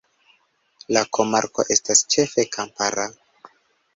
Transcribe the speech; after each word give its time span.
La 0.95 1.01
komarko 1.17 1.65
estas 1.75 2.01
ĉefe 2.15 2.45
kampara. 2.57 3.05